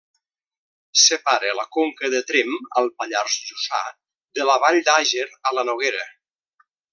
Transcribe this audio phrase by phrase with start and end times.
[1.01, 3.83] Separa la Conca de Tremp, al Pallars Jussà,
[4.41, 6.03] de la vall d'Àger, a la Noguera.